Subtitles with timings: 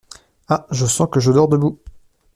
[0.47, 0.65] Ah!
[0.71, 1.79] je sens que je dors debout!